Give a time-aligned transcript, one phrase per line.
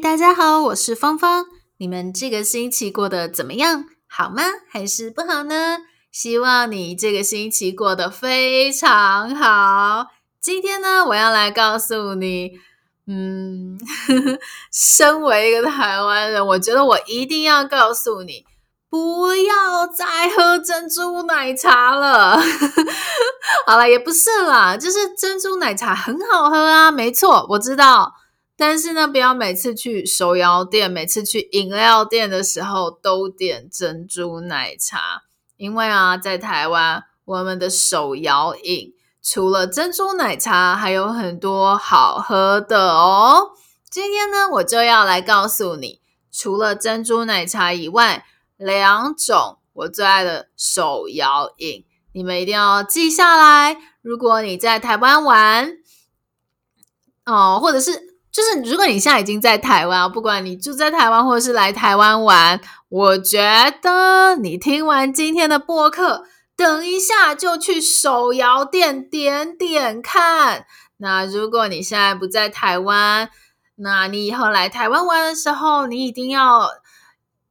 [0.00, 1.46] 大家好，我是芳芳。
[1.78, 3.84] 你们这个星期过得怎么样？
[4.06, 4.42] 好吗？
[4.70, 5.78] 还是不好呢？
[6.12, 10.08] 希望你这个星期过得非常好。
[10.38, 12.52] 今天呢，我要来告诉你，
[13.06, 13.78] 嗯，
[14.70, 18.44] 身为一个台湾人，我觉得我一定要告诉你，
[18.90, 22.38] 不要再喝珍珠奶茶了。
[23.66, 28.12] 好了，也不是啦，就是珍珠奶茶很好喝啊，没错，我知道。
[28.58, 35.24] 但是呢，不要每次去手摇店、每次去饮料店的时候都点珍珠奶茶，
[35.58, 43.50] 因为啊，在台湾我们的手摇饮除了珍珠奶茶，还有很多好喝的哦。
[43.90, 46.00] 今天呢，我就要来告诉你，
[46.32, 48.24] 除了珍珠奶茶以外，
[48.56, 53.76] 两种我最爱的手摇饮，你们一定要记下来。
[54.00, 55.76] 如果你在台湾玩，
[57.26, 58.05] 哦，或者是。
[58.36, 63.40] 就是如果你现在已经在台湾，不管你住在台湾或者是来台湾玩，我觉
[63.80, 70.66] 得你听完今天的播客，等一下就去手摇店点点看。
[70.98, 73.30] 那如果你现在不在台湾，
[73.76, 76.68] 那你以后来台湾玩的时候，你一定要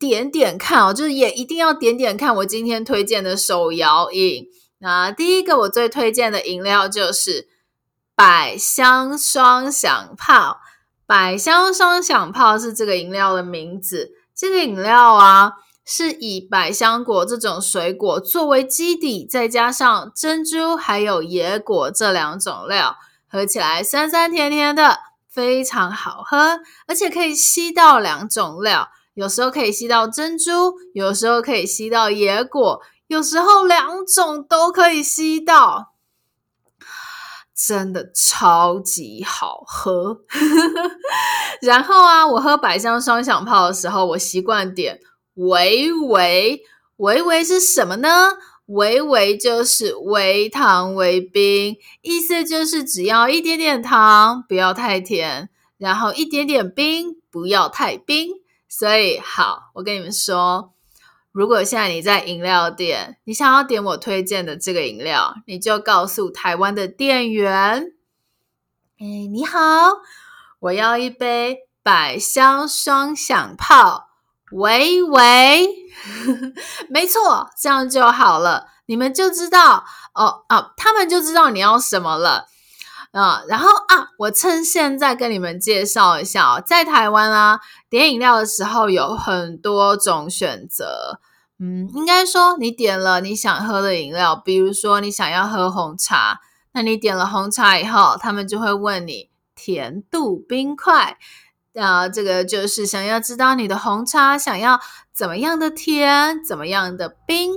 [0.00, 4.46] 点点看哦，就是也一定要点点看我今天推荐的手摇饮。
[4.78, 7.46] 那第一个我最推荐的饮料就是
[8.16, 10.58] 百香双响炮。
[11.06, 14.12] 百香双响炮是这个饮料的名字。
[14.34, 15.52] 这个饮料啊，
[15.84, 22.96] 是以百香果这种水果作为基底，再加上珍珠还有野果这两种料，
[23.28, 26.60] 喝起来酸酸甜甜的，非常好喝。
[26.86, 35.91] 而且可以吸到两种料，有时候可以吸到珍珠，有时候可以吸到野果，有时候两种都可以吸到。
[37.54, 40.20] 真的超级好喝，
[41.60, 45.00] 然后啊，我喝百香双响炮的时候，我习惯点
[45.34, 46.62] 微微，
[46.96, 48.32] 微微是什么呢？
[48.66, 58.30] 微微就是微糖微冰，意思就是只要一点点糖，不要太甜，然后一点点冰，不要太冰。
[58.68, 60.72] 所以好，我跟你们说。
[61.32, 67.92] 如果现在你在饮料店，你想要点我推荐的这个饮料，你就告诉台湾的店员
[69.00, 69.58] ：“哎，你好，
[70.60, 74.08] 我要一杯百香双响炮，
[74.52, 75.68] 喂喂，
[76.90, 82.48] 没错，这样就好了，你们就知道哦哦，他们就知道你要什么了。
[83.12, 91.20] 啊、然后啊，我趁现在跟你们介绍一下哦，在台湾啊。”点饮料的时候有很多种选择，
[91.58, 96.40] 嗯，应该说你点了你想喝的饮料，比如说你想要喝红茶，
[96.72, 101.18] 那你点了红茶以后，他们就会问你甜度冰块，
[101.74, 104.80] 啊，这个就是想要知道你的红茶想要
[105.14, 107.52] 怎么样的甜，怎么样的冰。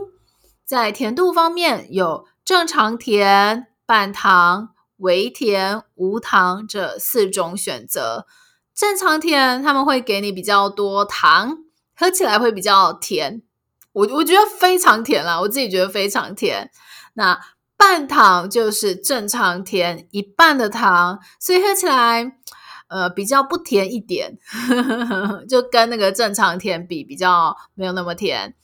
[0.66, 8.26] 在甜度方面有正常甜、半糖、微甜、无糖这四种选择。
[8.74, 11.60] 正常甜，他们会给你比较多糖，
[11.96, 13.42] 喝起来会比较甜。
[13.94, 16.70] 我我觉得非常甜啦，我自己觉得非常甜。
[17.14, 17.40] 那
[17.78, 22.38] 半糖就是正常甜，一半的糖，所以喝起来
[22.88, 24.38] 呃比较不甜一点，
[25.48, 28.56] 就跟那个正常甜比，比较没有那么甜。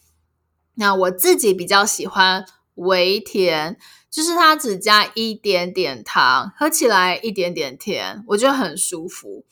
[0.75, 3.77] 那我自己比较喜欢微甜，
[4.09, 9.45] 就是它只加一点点糖，喝起来一点点甜，我觉得很舒服。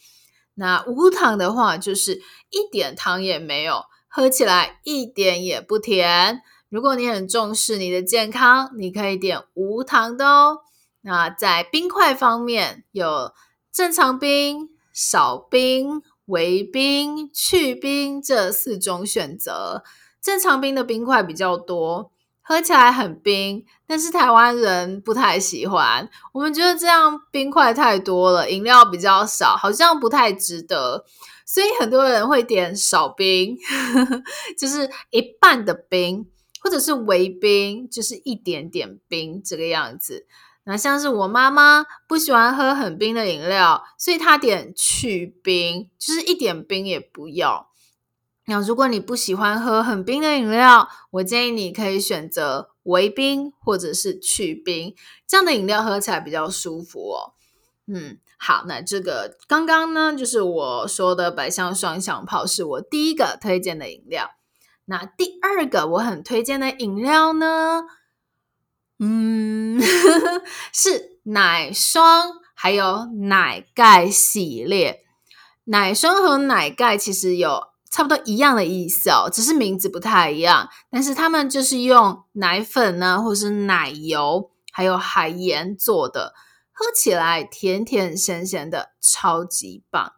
[0.55, 6.41] 那无糖的话，就是一点糖也没有，喝起来一点也不甜。
[6.69, 10.59] 如果你很重视你的健康，你可以点无糖的哦。
[11.01, 13.31] 那在冰块方面，有
[13.71, 19.83] 正常冰、少冰、微冰、去冰这四种选择。
[20.21, 22.11] 正常冰的冰块比较多。
[22.49, 26.09] 喝起来很冰，但是台湾人不太喜欢。
[26.33, 31.05] 我们觉得这样冰块太多了，饮料比较少，好像不太值得。
[31.45, 33.55] 所以很多人会点少冰，
[34.57, 36.25] 就是一半的冰，
[36.59, 40.25] 或者是微冰，就是一点点冰这个样子。
[40.63, 47.68] 那像是我妈妈不喜欢喝很冰的饮料，所以她点去冰，就是一点冰也不要。
[48.49, 54.95] 那如果你不喜欢喝很冰的饮料，我建议你可以选择微冰或者是去冰，
[55.27, 57.33] 这样的饮料喝起来比较舒服哦。
[57.85, 64.31] 嗯，好，那这个刚刚呢，就是我说的百香双响炮是我第一个推荐的饮料。
[64.85, 67.83] 那第二个我很推荐的饮料呢，
[68.97, 69.79] 嗯，
[70.73, 75.01] 是奶霜还有奶盖系列。
[75.65, 80.69] 奶霜和奶盖其实有差不多一样的意思哦，只是名字不太一样。
[80.91, 86.33] 但是他们就是用奶粉呢，或是奶油，还有海盐做的，
[86.71, 90.13] 喝起来甜甜咸咸的，超级棒。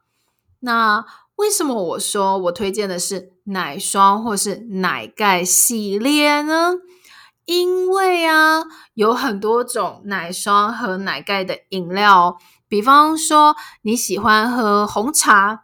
[0.60, 1.06] 那
[1.38, 6.74] 为什么我说我推荐的是奶霜或是奶盖系列呢？
[7.46, 8.64] 因为啊，
[8.94, 12.38] 有很多种奶霜和奶盖的饮料，
[12.68, 15.64] 比方说你喜欢喝红茶，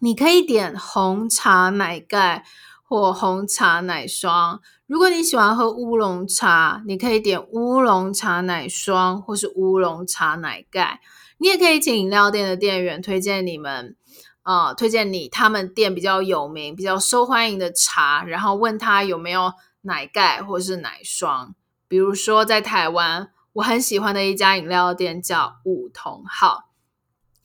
[0.00, 2.44] 你可以点红茶奶盖
[2.82, 11.00] 或红茶奶霜；如果你喜欢喝乌龙茶，你可以点乌龙茶奶霜或是乌龙茶奶盖。
[11.38, 13.96] 你也可以请饮料店的店员推荐你们，
[14.42, 19.52] 呃，推荐你他们店比较有名、比较受欢迎的茶，然后问他有没有。
[19.82, 21.54] 奶盖或是奶霜，
[21.88, 26.69] 比如说在台湾，我很喜欢的一家饮料店叫五桐号。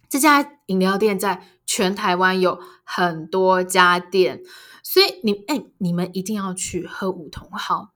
[0.09, 4.41] 这家饮料店在全台湾有很多家店，
[4.83, 7.93] 所以你哎，你们一定要去喝五桐号，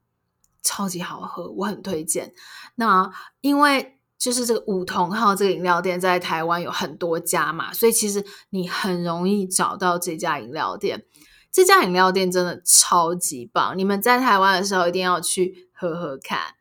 [0.62, 2.34] 超级好喝，我很推荐。
[2.76, 3.12] 那
[3.42, 11.06] 因为就是这个五桐号这个饮料店在台湾有很多家嘛，所以其实你很容易找到这家饮料店。
[11.52, 16.56] 这家饮料店真的超级棒，你们在台湾的时候一定要去喝喝看。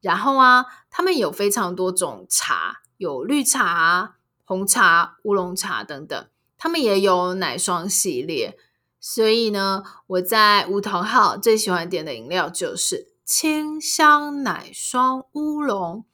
[0.00, 4.16] 然后啊，他们有非常多种茶，有绿茶、
[4.50, 6.26] 红茶、乌龙茶等等。
[6.58, 8.58] 他们也有奶霜系列，
[8.98, 16.04] 所以呢，我在梧桐号最喜欢点的饮料就是清香奶霜乌龙。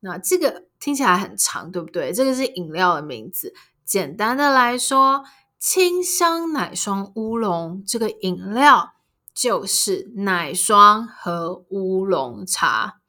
[0.00, 2.12] 那这个听起来很长，对不对？
[2.12, 3.54] 这个是饮料的名字。
[3.84, 5.24] 简单的来说。
[5.60, 8.92] 清香奶霜乌龙这个饮料
[9.34, 13.00] 就是奶霜和乌龙茶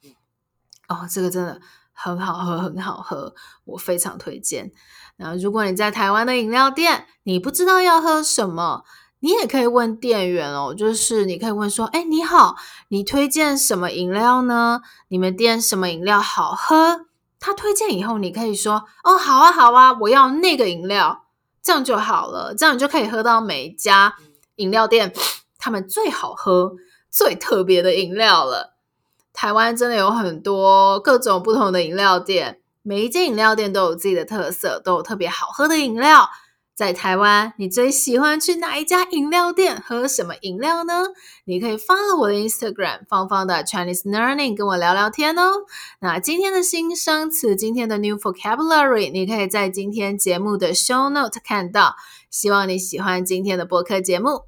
[0.88, 1.62] 哦，这个真的
[2.01, 3.34] 很好喝，很好喝，
[3.66, 4.72] 我非常推荐。
[5.18, 8.86] 那如果你在台湾的饮料店，你不知道要喝什么，
[9.19, 12.56] 你也可以问店员哦，就是你可以问说：“哎，你好，
[12.88, 14.80] 你推荐什么饮料呢？
[15.10, 17.07] 你们店什么饮料好喝？”
[17.38, 21.25] 他推荐以后，你可以说：“哦，好啊，好啊，我要那个饮料。”
[21.62, 24.16] 这样就好了，这样你就可以喝到每一家
[24.56, 25.13] 饮料店
[25.57, 26.72] 他们最好喝、
[27.12, 28.78] 最特别的饮料了。
[29.34, 36.30] 台湾真的有很多各种不同的饮料店，每一间饮料店都有自己的特色，都有特别好喝的饮料。
[36.76, 41.08] 在台湾，你最喜欢去哪一家饮料店喝什么饮料呢？
[41.44, 45.66] 你可以 follow 我的 Instagram 芳芳的 Chinese Learning 跟我聊聊天哦。
[46.00, 51.96] 那今天的新生词，今天的 New Vocabulary，你可以在今天节目的 Show Note 看到。
[52.32, 54.44] 希望你喜欢今天的播客节目。